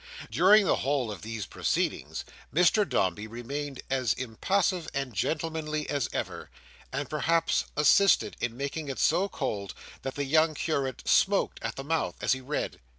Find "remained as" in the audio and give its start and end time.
3.27-4.13